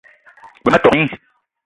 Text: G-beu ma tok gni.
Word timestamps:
G-beu 0.59 0.71
ma 0.73 0.79
tok 0.83 0.95
gni. 0.97 1.05